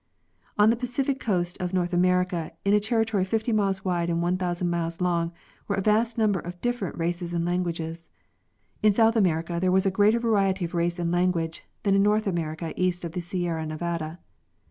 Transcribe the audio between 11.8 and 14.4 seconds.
than in North America east of the Sierra Nevada.